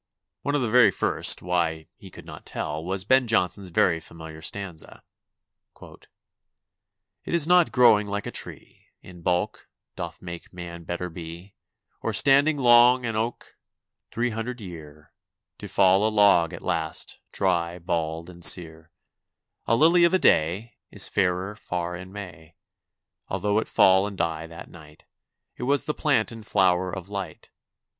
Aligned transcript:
One 0.41 0.55
of 0.55 0.63
the 0.63 0.69
very 0.71 0.89
first, 0.89 1.43
why 1.43 1.85
he 1.95 2.09
could 2.09 2.25
not 2.25 2.43
tell, 2.43 2.83
was 2.83 3.05
Ben 3.05 3.27
Jonson's 3.27 3.67
very 3.67 3.99
familiar 3.99 4.41
stanza: 4.41 5.03
DIVERSIONS 5.75 5.75
OF 5.75 5.75
A 5.75 5.79
CONVALESCENT 5.79 6.09
285" 7.25 7.33
It 7.33 7.33
is 7.35 7.47
not 7.47 7.71
growing 7.71 8.07
like 8.07 8.25
a 8.25 8.31
tree 8.31 8.87
In 9.03 9.21
bulk, 9.21 9.67
doth 9.95 10.19
make 10.19 10.51
man 10.51 10.85
better 10.85 11.11
be; 11.11 11.53
Or 12.01 12.13
standing 12.13 12.57
long 12.57 13.05
an 13.05 13.15
oak, 13.15 13.55
three 14.09 14.31
hundred 14.31 14.59
year, 14.59 15.13
To 15.59 15.67
fall 15.67 16.07
a 16.07 16.09
log 16.09 16.51
at 16.51 16.63
last, 16.63 17.19
dry, 17.31 17.77
bald, 17.77 18.27
and 18.27 18.43
sere: 18.43 18.89
A 19.67 19.75
lily 19.75 20.03
of 20.03 20.15
a 20.15 20.17
day 20.17 20.77
Is 20.89 21.07
fairer 21.07 21.55
far 21.55 21.95
in 21.95 22.11
May, 22.11 22.55
Although 23.27 23.59
it 23.59 23.69
fall 23.69 24.07
and 24.07 24.17
die 24.17 24.47
that 24.47 24.67
night— 24.67 25.05
It 25.57 25.63
was 25.65 25.83
the 25.83 25.93
plant 25.93 26.31
and 26.31 26.43
flower 26.43 26.91
of 26.91 27.09
Light. 27.09 27.51